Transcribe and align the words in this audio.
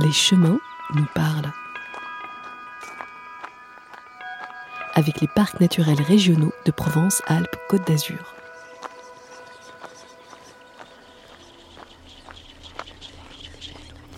les 0.00 0.12
chemins 0.12 0.58
nous 0.94 1.06
parlent. 1.14 1.52
Avec 4.94 5.20
les 5.20 5.28
parcs 5.28 5.60
naturels 5.60 6.00
régionaux 6.02 6.52
de 6.64 6.70
Provence-Alpes-Côte 6.70 7.86
d'Azur. 7.86 8.34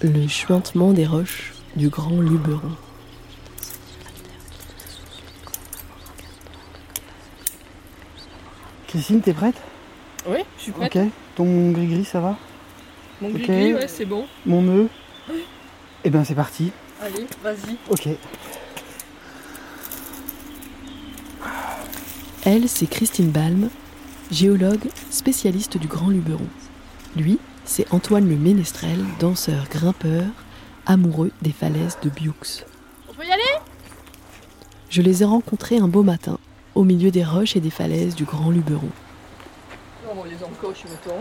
Le 0.00 0.26
chuintement 0.26 0.92
des 0.92 1.06
roches 1.06 1.52
du 1.76 1.88
Grand 1.88 2.20
Luberon. 2.20 2.76
Christine, 8.88 9.20
t'es 9.20 9.32
prête? 9.32 9.60
Oui, 10.26 10.38
je 10.58 10.62
suis 10.62 10.72
prête. 10.72 10.96
Ok. 10.96 11.02
Ton 11.36 11.70
gris-gris, 11.70 12.04
ça 12.04 12.20
va? 12.20 12.36
Mon 13.20 13.30
gris-gris, 13.30 13.74
ouais, 13.74 13.88
c'est 13.88 14.04
bon. 14.04 14.26
Mon 14.44 14.62
nœud? 14.62 14.88
Eh 16.04 16.10
ben, 16.10 16.24
c'est 16.24 16.34
parti. 16.34 16.72
Allez, 17.00 17.26
vas-y. 17.42 17.76
Ok. 17.88 18.08
Elle, 22.44 22.68
c'est 22.68 22.86
Christine 22.86 23.30
Balm, 23.30 23.70
géologue 24.32 24.88
spécialiste 25.10 25.78
du 25.78 25.86
Grand 25.86 26.08
Luberon. 26.08 26.46
Lui, 27.14 27.38
c'est 27.64 27.92
Antoine 27.92 28.28
le 28.28 28.36
Ménestrel, 28.36 28.98
danseur 29.20 29.68
grimpeur, 29.68 30.24
amoureux 30.86 31.30
des 31.40 31.52
falaises 31.52 31.98
de 32.02 32.10
Bioux. 32.10 32.34
On 33.08 33.14
peut 33.14 33.24
y 33.24 33.30
aller? 33.30 33.42
Je 34.90 35.02
les 35.02 35.22
ai 35.22 35.24
rencontrés 35.24 35.78
un 35.78 35.86
beau 35.86 36.02
matin, 36.02 36.38
au 36.74 36.82
milieu 36.82 37.12
des 37.12 37.24
roches 37.24 37.54
et 37.54 37.60
des 37.60 37.70
falaises 37.70 38.16
du 38.16 38.24
Grand 38.24 38.50
Luberon. 38.50 38.90
On 40.10 40.24
les 40.24 40.42
encoche, 40.42 40.84
mettons. 40.84 41.20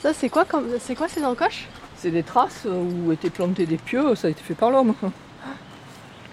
Ça, 0.00 0.14
c'est 0.14 0.28
quoi 0.28 0.44
comme... 0.44 0.68
C'est 0.80 0.94
quoi 0.94 1.08
ces 1.08 1.24
encoches? 1.24 1.66
C'est 1.96 2.10
des 2.10 2.22
traces 2.22 2.66
où 2.66 3.10
étaient 3.12 3.30
plantés 3.30 3.66
des 3.66 3.78
pieux, 3.78 4.14
ça 4.14 4.28
a 4.28 4.30
été 4.30 4.42
fait 4.42 4.54
par 4.54 4.70
l'homme. 4.70 4.94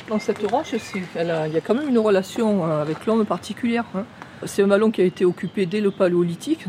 Dans 0.10 0.20
cette 0.20 0.46
roche, 0.46 0.74
il 0.94 1.04
y 1.16 1.58
a 1.58 1.62
quand 1.62 1.74
même 1.74 1.88
une 1.88 2.00
relation 2.00 2.66
euh, 2.70 2.82
avec 2.82 3.06
l'homme 3.06 3.26
particulière. 3.26 3.86
hein. 3.96 4.04
C'est 4.46 4.62
un 4.62 4.68
vallon 4.68 4.92
qui 4.92 5.02
a 5.02 5.06
été 5.06 5.24
occupé 5.24 5.66
dès 5.66 5.80
le 5.80 5.92
paléolithique. 5.92 6.66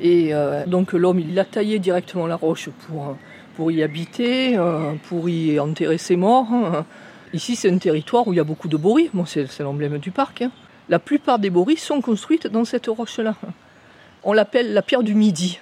Et 0.00 0.34
euh, 0.34 0.66
donc 0.66 0.92
l'homme, 0.92 1.20
il 1.20 1.38
a 1.38 1.44
taillé 1.44 1.78
directement 1.78 2.26
la 2.26 2.34
roche 2.34 2.68
pour, 2.88 3.16
pour 3.54 3.70
y 3.70 3.84
habiter, 3.84 4.58
euh, 4.58 4.94
pour 5.08 5.28
y 5.28 5.60
enterrer 5.60 5.98
ses 5.98 6.16
morts. 6.16 6.48
hein. 6.52 6.84
Ici, 7.32 7.54
c'est 7.54 7.70
un 7.70 7.78
territoire 7.78 8.26
où 8.26 8.32
il 8.32 8.36
y 8.36 8.40
a 8.40 8.44
beaucoup 8.44 8.66
de 8.68 8.76
boris. 8.76 9.10
Bon, 9.14 9.24
c'est 9.24 9.46
c'est 9.46 9.62
l'emblème 9.62 9.98
du 9.98 10.10
parc. 10.10 10.42
hein. 10.42 10.50
La 10.88 10.98
plupart 10.98 11.38
des 11.38 11.50
boris 11.50 11.80
sont 11.80 12.00
construites 12.00 12.48
dans 12.48 12.64
cette 12.64 12.88
roche-là. 12.88 13.36
On 14.24 14.32
l'appelle 14.32 14.74
la 14.74 14.82
pierre 14.82 15.04
du 15.04 15.14
Midi. 15.14 15.60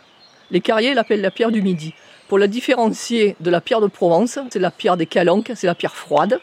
Les 0.51 0.63
carriers 0.63 0.95
l'appellent 0.95 1.21
la 1.21 1.31
pierre 1.31 1.51
du 1.51 1.61
Midi. 1.61 1.95
Pour 2.33 2.39
la 2.39 2.47
différencier 2.47 3.37
de 3.41 3.51
la 3.51 3.61
pierre 3.61 3.83
de 3.83 3.89
Provence, 3.89 4.39
c'est 4.49 4.59
la 4.59 4.71
pierre 4.71 4.97
des 4.97 5.05
calanques, 5.05 5.53
c'est 5.55 5.67
la 5.67 5.75
pierre 5.75 5.95
froide. 5.95 6.41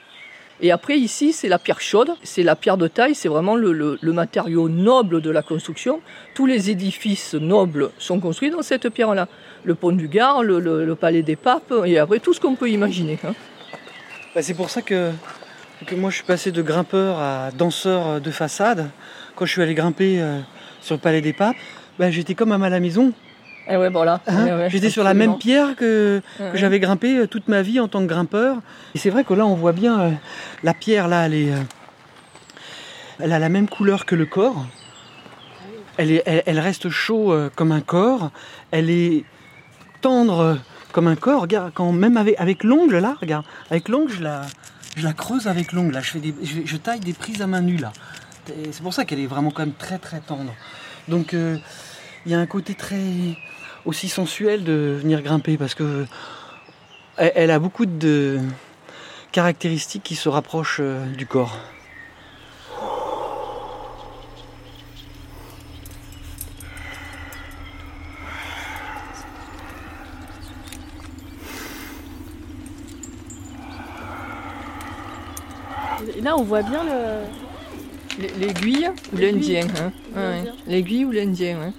Et 0.62 0.72
après, 0.72 1.00
ici, 1.00 1.34
c'est 1.34 1.48
la 1.48 1.58
pierre 1.58 1.82
chaude, 1.82 2.12
c'est 2.22 2.44
la 2.44 2.56
pierre 2.56 2.78
de 2.78 2.88
taille, 2.88 3.16
c'est 3.16 3.28
vraiment 3.28 3.56
le, 3.56 3.98
matériau 4.04 4.70
noble 4.70 5.20
de 5.20 5.32
la 5.32 5.42
construction. 5.42 6.00
Tous 6.36 6.46
les 6.46 6.70
édifices 6.70 7.34
nobles 7.34 7.90
sont 7.98 8.20
construits 8.20 8.52
dans 8.52 8.62
cette 8.62 8.88
pierre-là. 8.90 9.28
Le 9.64 9.74
pont 9.74 9.92
du 9.92 10.08
Gard, 10.08 10.44
le, 10.44 10.94
palais 10.94 11.24
des 11.24 11.36
papes, 11.36 11.74
et 11.84 11.98
après 11.98 12.20
tout 12.20 12.36
ce 12.36 12.40
qu'on 12.40 12.54
peut 12.54 12.70
imaginer. 12.70 13.18
hein. 13.24 13.34
Bah, 14.36 14.44
c'est 14.44 14.54
pour 14.54 14.70
ça 14.70 14.84
que, 14.84 15.10
que 15.88 15.96
moi 15.96 16.12
je 16.12 16.18
suis 16.18 16.24
passé 16.24 16.52
de 16.52 16.62
grimpeur 16.62 17.18
à 17.18 17.50
danseur 17.50 18.22
de 18.22 18.30
façade. 18.30 18.92
Quand 19.36 19.48
je 19.48 19.54
suis 19.54 19.62
allé 19.64 19.74
grimper 19.74 20.22
euh, 20.22 20.38
sur 20.82 20.94
le 20.94 21.02
Palais 21.02 21.22
des 21.22 21.34
Papes, 21.34 21.58
bah, 21.98 22.12
j'étais 22.12 22.36
comme 22.36 22.52
à 22.52 22.70
la 22.70 22.80
maison. 22.80 23.12
Et 23.70 23.78
ouais, 23.78 23.90
voilà. 23.90 24.20
hein. 24.28 24.46
Ouais, 24.46 24.54
ouais, 24.54 24.70
j'étais 24.70 24.90
sur 24.90 25.04
la 25.04 25.14
même 25.14 25.38
pierre 25.38 25.76
que, 25.76 26.22
que 26.38 26.58
j'avais 26.58 26.80
grimpé 26.80 27.18
euh, 27.18 27.28
toute 27.28 27.48
ma 27.48 27.62
vie 27.62 27.80
en 27.80 27.88
tant 27.88 28.00
que 28.02 28.08
grimpeur. 28.08 28.58
Et 28.96 28.98
c'est 28.98 29.10
vrai 29.12 29.24
que 29.24 29.34
là 29.34 29.46
on 29.46 29.54
voit 29.54 29.74
bien 29.74 30.00
euh, 30.00 30.12
la 30.64 30.74
pierre 30.74 31.08
là, 31.08 31.28
elle 31.28 31.34
est, 31.36 31.52
euh, 31.52 31.60
elle 33.20 33.32
a 33.32 33.40
la 33.40 33.50
même 33.50 33.68
couleur 33.68 34.06
que 34.06 34.16
le 34.16 34.26
corps. 34.26 34.66
Elle, 35.98 36.12
est, 36.12 36.24
elle, 36.26 36.44
elle 36.46 36.60
reste 36.60 36.90
chaud 36.90 37.32
euh, 37.32 37.50
comme 37.56 37.72
un 37.72 37.82
corps. 37.82 38.32
Elle 38.72 38.90
est 38.90 39.24
tendre 40.02 40.58
comme 40.92 41.08
un 41.08 41.16
corps. 41.16 41.42
Regarde, 41.42 41.72
quand 41.74 41.92
même 41.92 42.18
avec, 42.18 42.40
avec 42.40 42.64
l'ongle 42.64 42.98
là, 42.98 43.18
regarde, 43.22 43.46
avec 43.70 43.88
l'ongle 43.88 44.12
je 44.12 44.24
la, 44.24 44.42
je 44.96 45.04
la 45.04 45.14
creuse 45.14 45.48
avec 45.48 45.74
l'ongle 45.74 45.94
là. 45.94 46.02
Je 46.02 46.10
fais 46.12 46.20
des, 46.20 46.34
je, 46.42 46.62
je 46.66 46.78
taille 46.78 47.02
des 47.02 47.14
prises 47.14 47.42
à 47.42 47.48
main 47.48 47.62
nue 47.62 47.78
là. 47.78 47.92
C'est 48.72 48.82
pour 48.82 48.96
ça 48.96 49.06
qu'elle 49.06 49.20
est 49.20 49.28
vraiment 49.28 49.52
quand 49.52 49.62
même 49.62 49.76
très 49.78 50.00
très 50.00 50.22
tendre. 50.22 50.56
Donc 51.08 51.36
euh, 51.36 51.58
il 52.26 52.32
y 52.32 52.36
a 52.36 52.40
un 52.40 52.48
côté 52.48 52.74
très 52.74 52.98
aussi 53.86 54.10
sensuel 54.10 54.64
de 54.64 54.98
venir 55.02 55.22
grimper 55.22 55.58
parce 55.58 55.74
que 55.76 56.06
elle, 57.18 57.32
elle 57.36 57.52
a 57.52 57.60
beaucoup 57.60 57.86
de 57.86 58.40
caractéristiques 59.32 60.04
qui 60.04 60.16
se 60.16 60.30
rapprochent 60.30 60.80
euh, 60.82 61.06
du 61.14 61.26
corps. 61.26 61.58
Et 76.18 76.22
là, 76.22 76.36
on 76.38 76.44
voit 76.44 76.64
bien 76.64 76.84
le... 76.84 78.28
L'aiguille 78.38 78.90
ou 79.14 79.18
l'Indien. 79.18 79.68
hein. 79.80 79.92
Ouais, 80.14 80.22
ouais. 80.22 80.36
L'Indien. 80.38 80.54
L'aiguille 80.68 81.06
ou 81.06 81.12
l'Indien. 81.12 81.60
ouais. 81.60 81.72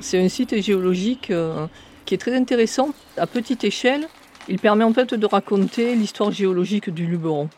C'est 0.00 0.22
un 0.22 0.28
site 0.28 0.60
géologique 0.60 1.30
euh, 1.30 1.66
qui 2.04 2.14
est 2.14 2.18
très 2.18 2.34
intéressant. 2.36 2.90
À 3.16 3.26
petite 3.26 3.64
échelle, 3.64 4.06
il 4.48 4.58
permet 4.58 4.84
en 4.84 4.92
fait 4.92 5.14
de 5.14 5.26
raconter 5.26 5.94
l'histoire 5.94 6.30
géologique 6.30 6.90
du 6.90 7.06
Luberon. 7.06 7.48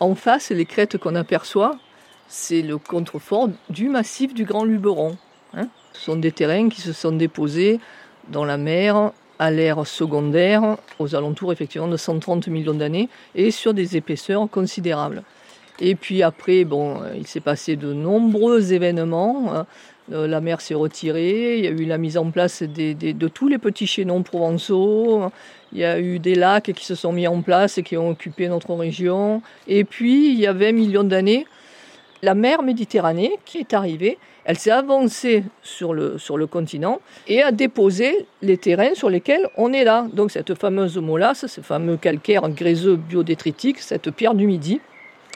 En 0.00 0.14
face, 0.14 0.50
les 0.50 0.64
crêtes 0.64 0.98
qu'on 0.98 1.14
aperçoit, 1.14 1.76
c'est 2.28 2.62
le 2.62 2.78
contrefort 2.78 3.48
du 3.70 3.88
massif 3.88 4.34
du 4.34 4.44
Grand 4.44 4.64
Luberon. 4.64 5.16
hein. 5.54 5.68
Ce 5.92 6.06
sont 6.06 6.16
des 6.16 6.32
terrains 6.32 6.68
qui 6.68 6.80
se 6.80 6.92
sont 6.92 7.12
déposés 7.12 7.78
dans 8.28 8.44
la 8.44 8.56
mer 8.56 9.12
à 9.38 9.50
l'ère 9.50 9.86
secondaire, 9.86 10.76
aux 10.98 11.14
alentours 11.14 11.52
effectivement 11.52 11.88
de 11.88 11.96
130 11.96 12.48
millions 12.48 12.74
d'années, 12.74 13.08
et 13.34 13.50
sur 13.50 13.74
des 13.74 13.96
épaisseurs 13.96 14.48
considérables. 14.50 15.22
Et 15.80 15.96
puis 15.96 16.22
après, 16.22 16.64
bon, 16.64 17.02
euh, 17.02 17.14
il 17.16 17.26
s'est 17.26 17.40
passé 17.40 17.76
de 17.76 17.92
nombreux 17.92 18.72
événements. 18.72 19.66
Euh, 20.12 20.26
La 20.26 20.40
mer 20.40 20.60
s'est 20.60 20.74
retirée, 20.74 21.58
il 21.58 21.64
y 21.64 21.68
a 21.68 21.70
eu 21.70 21.84
la 21.84 21.98
mise 21.98 22.18
en 22.18 22.30
place 22.30 22.62
de 22.62 23.28
tous 23.28 23.48
les 23.48 23.58
petits 23.58 23.86
chaînons 23.86 24.22
provençaux, 24.22 25.30
il 25.72 25.78
y 25.78 25.84
a 25.84 25.98
eu 25.98 26.18
des 26.18 26.34
lacs 26.34 26.72
qui 26.72 26.84
se 26.84 26.94
sont 26.94 27.12
mis 27.12 27.26
en 27.26 27.40
place 27.40 27.78
et 27.78 27.82
qui 27.82 27.96
ont 27.96 28.10
occupé 28.10 28.48
notre 28.48 28.74
région. 28.74 29.42
Et 29.66 29.84
puis, 29.84 30.30
il 30.30 30.38
y 30.38 30.46
a 30.46 30.52
20 30.52 30.72
millions 30.72 31.04
d'années, 31.04 31.46
la 32.22 32.34
mer 32.34 32.62
Méditerranée 32.62 33.32
qui 33.44 33.58
est 33.58 33.74
arrivée, 33.74 34.18
elle 34.44 34.58
s'est 34.58 34.70
avancée 34.70 35.44
sur 35.62 35.94
le, 35.94 36.18
sur 36.18 36.36
le 36.36 36.46
continent 36.46 37.00
et 37.26 37.42
a 37.42 37.50
déposé 37.50 38.26
les 38.42 38.58
terrains 38.58 38.94
sur 38.94 39.08
lesquels 39.08 39.48
on 39.56 39.72
est 39.72 39.84
là. 39.84 40.06
Donc 40.12 40.30
cette 40.30 40.54
fameuse 40.54 40.98
molasse, 40.98 41.46
ce 41.46 41.60
fameux 41.60 41.96
calcaire 41.96 42.48
gréseux 42.50 42.96
biodétritique, 42.96 43.78
cette 43.78 44.10
pierre 44.10 44.34
du 44.34 44.46
Midi, 44.46 44.80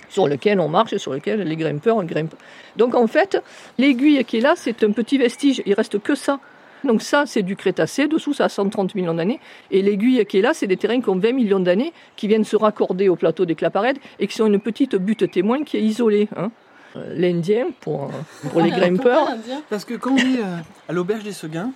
sur 0.08 0.26
lequel 0.28 0.60
on 0.60 0.68
marche 0.68 0.92
et 0.92 0.98
sur 0.98 1.12
lequel 1.12 1.40
les 1.42 1.56
grimpeurs 1.56 2.02
grimpent. 2.04 2.34
Donc 2.76 2.94
en 2.94 3.06
fait, 3.06 3.42
l'aiguille 3.78 4.24
qui 4.24 4.38
est 4.38 4.40
là, 4.40 4.54
c'est 4.56 4.82
un 4.84 4.92
petit 4.92 5.18
vestige, 5.18 5.62
il 5.66 5.74
reste 5.74 5.98
que 6.00 6.14
ça. 6.14 6.40
Donc 6.84 7.02
ça, 7.02 7.24
c'est 7.26 7.42
du 7.42 7.56
Crétacé, 7.56 8.06
dessous 8.06 8.32
ça 8.34 8.44
a 8.44 8.48
130 8.48 8.94
millions 8.94 9.14
d'années, 9.14 9.40
et 9.72 9.82
l'aiguille 9.82 10.24
qui 10.26 10.38
est 10.38 10.42
là, 10.42 10.54
c'est 10.54 10.68
des 10.68 10.76
terrains 10.76 11.00
qui 11.00 11.08
ont 11.10 11.18
20 11.18 11.32
millions 11.32 11.58
d'années, 11.58 11.92
qui 12.14 12.28
viennent 12.28 12.44
se 12.44 12.54
raccorder 12.54 13.08
au 13.08 13.16
plateau 13.16 13.44
des 13.46 13.56
Claparèdes, 13.56 13.98
et 14.20 14.28
qui 14.28 14.36
sont 14.36 14.46
une 14.46 14.60
petite 14.60 14.94
butte 14.94 15.28
témoin 15.30 15.64
qui 15.64 15.76
est 15.76 15.82
isolée. 15.82 16.28
hein. 16.36 16.52
Euh, 16.96 17.12
L'Indien, 17.16 17.66
pour, 17.80 18.04
euh, 18.04 18.48
pour 18.50 18.60
les 18.60 18.70
grimpeurs, 18.78 19.16
Pourquoi 19.26 19.34
l'Indien 19.34 19.62
Parce 19.68 19.84
que 19.84 19.94
quand 19.94 20.12
on 20.12 20.18
est 20.18 20.38
euh, 20.38 20.56
à 20.88 20.92
l'auberge 20.92 21.24
des 21.24 21.32
Seguins, 21.32 21.72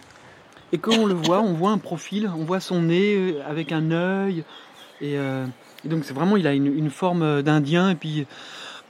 et 0.72 0.78
quand 0.78 0.96
on 0.96 1.04
le 1.06 1.14
voit, 1.14 1.40
on 1.40 1.52
voit 1.52 1.70
un 1.72 1.78
profil, 1.78 2.30
on 2.38 2.44
voit 2.44 2.60
son 2.60 2.82
nez 2.82 3.34
avec 3.46 3.72
un 3.72 3.90
œil. 3.90 4.44
Et, 5.02 5.18
euh, 5.18 5.44
et 5.84 5.88
donc 5.88 6.04
c'est 6.04 6.14
vraiment, 6.14 6.36
il 6.36 6.46
a 6.46 6.54
une, 6.54 6.90
forme 6.90 7.22
euh, 7.22 7.42
d'Indien. 7.42 7.90
Et 7.90 7.94
puis 7.96 8.26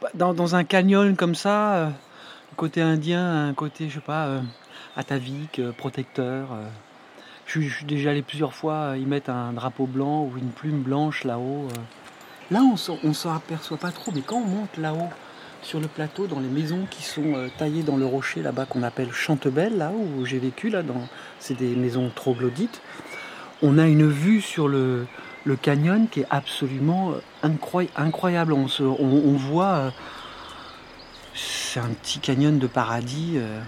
bah, 0.00 0.10
dans, 0.14 0.54
un 0.54 0.62
canyon 0.62 1.16
comme 1.16 1.34
ça, 1.34 1.74
euh, 1.74 1.88
côté 2.56 2.82
indien, 2.82 3.48
un 3.48 3.54
côté, 3.54 3.88
je 3.88 3.94
sais 3.94 4.00
pas, 4.00 4.42
atavique, 4.94 5.60
protecteur. 5.78 6.48
Je, 7.46 7.60
suis- 7.60 7.84
déjà 7.86 8.10
allé 8.10 8.20
plusieurs 8.20 8.54
fois 8.54 8.94
y 8.98 9.06
mettre 9.06 9.30
un 9.30 9.54
drapeau 9.54 9.86
blanc 9.86 10.24
ou 10.24 10.36
une 10.36 10.50
plume 10.50 10.82
blanche 10.82 11.24
là-haut. 11.24 11.68
Là, 12.50 12.60
on 12.60 12.74
on 13.02 13.14
s'en 13.14 13.34
aperçoit 13.34 13.78
pas 13.78 13.90
trop, 13.90 14.12
mais 14.14 14.20
quand 14.20 14.36
on 14.36 14.46
monte 14.46 14.76
là-haut, 14.76 15.08
sur 15.62 15.80
le 15.80 15.86
plateau, 15.86 16.26
dans 16.26 16.40
les 16.40 16.48
maisons 16.48 16.86
qui 16.90 17.04
sont 17.04 17.48
taillées 17.56 17.84
dans 17.84 17.96
le 17.96 18.04
rocher 18.04 18.42
là-bas 18.42 18.66
qu'on 18.66 18.82
appelle 18.82 19.12
Chantebelle, 19.12 19.78
là 19.78 19.92
où 19.92 20.26
j'ai 20.26 20.40
vécu, 20.40 20.68
là, 20.68 20.82
c'est 21.38 21.56
des 21.56 21.74
maisons 21.74 22.10
troglodytes. 22.14 22.82
On 23.62 23.78
a 23.78 23.86
une 23.86 24.08
vue 24.08 24.42
sur 24.42 24.68
le, 24.68 25.06
le 25.44 25.56
canyon 25.56 26.08
qui 26.08 26.20
est 26.20 26.26
absolument 26.30 27.12
euh, 27.12 27.48
incroy- 27.48 27.88
incroyable. 27.96 28.52
On, 28.52 28.66
voit, 29.36 29.64
euh, 29.66 29.90
c'est 31.34 31.80
un 31.80 31.88
petit 31.88 32.18
canyon 32.18 32.58
de 32.58 32.66
paradis. 32.66 33.34
euh, 33.36 33.60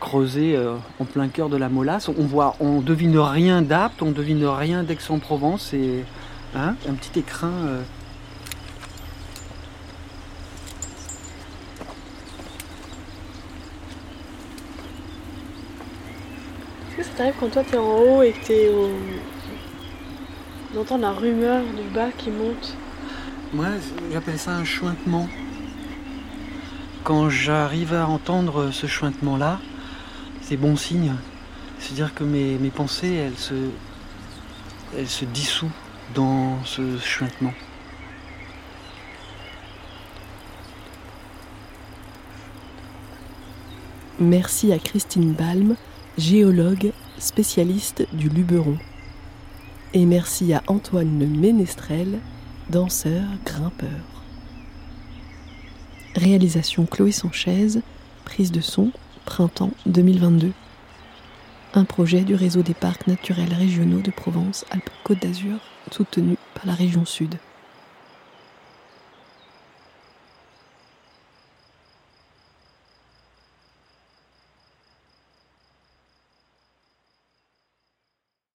creusé 0.00 0.56
en 1.00 1.04
plein 1.04 1.26
cœur 1.26 1.48
de 1.48 1.56
la 1.56 1.68
Molasse. 1.68 2.08
On 2.08 2.24
voit, 2.24 2.54
on 2.60 2.80
devine 2.80 3.18
rien 3.18 3.62
d'Apt, 3.62 4.00
on 4.00 4.12
devine 4.12 4.46
rien 4.46 4.84
d'Aix-en-Provence. 4.84 5.74
Et 5.74 6.04
hein, 6.54 6.76
un 6.88 6.92
petit 6.94 7.18
écrin. 7.18 7.50
Est-ce 16.90 16.96
que 16.96 17.02
ça 17.02 17.10
t'arrive 17.16 17.34
quand 17.38 17.48
toi 17.50 17.62
t'es 17.68 17.76
en 17.76 17.98
haut 17.98 18.22
et 18.22 18.32
que 18.32 18.46
t'es 18.46 18.68
au. 18.70 18.88
D'entendre 20.78 21.02
la 21.02 21.12
rumeur 21.12 21.64
du 21.64 21.82
bas 21.92 22.10
qui 22.16 22.30
monte 22.30 22.76
Moi, 23.52 23.66
j'appelle 24.12 24.38
ça 24.38 24.52
un 24.52 24.64
chointement. 24.64 25.28
Quand 27.02 27.28
j'arrive 27.28 27.94
à 27.94 28.06
entendre 28.06 28.70
ce 28.70 28.86
chointement-là, 28.86 29.58
c'est 30.40 30.56
bon 30.56 30.76
signe. 30.76 31.14
C'est-à-dire 31.80 32.14
que 32.14 32.22
mes, 32.22 32.58
mes 32.58 32.70
pensées, 32.70 33.12
elles 33.12 33.38
se, 33.38 33.54
elles 34.96 35.08
se 35.08 35.24
dissouent 35.24 35.72
dans 36.14 36.62
ce 36.64 36.96
chointement. 36.98 37.54
Merci 44.20 44.72
à 44.72 44.78
Christine 44.78 45.32
Balm, 45.32 45.74
géologue 46.16 46.92
spécialiste 47.18 48.06
du 48.12 48.28
Luberon. 48.28 48.78
Et 49.94 50.04
merci 50.04 50.52
à 50.52 50.62
Antoine 50.66 51.18
le 51.18 51.26
Ménestrel, 51.26 52.18
danseur 52.68 53.24
grimpeur. 53.46 53.88
Réalisation 56.14 56.84
Chloé 56.84 57.10
Sanchez, 57.10 57.80
prise 58.26 58.52
de 58.52 58.60
son, 58.60 58.92
printemps 59.24 59.72
2022. 59.86 60.52
Un 61.72 61.84
projet 61.84 62.20
du 62.20 62.34
réseau 62.34 62.60
des 62.60 62.74
parcs 62.74 63.06
naturels 63.06 63.54
régionaux 63.54 64.02
de 64.02 64.10
Provence-Alpes-Côte 64.10 65.22
d'Azur, 65.22 65.58
soutenu 65.90 66.36
par 66.54 66.66
la 66.66 66.74
région 66.74 67.06
Sud. 67.06 67.36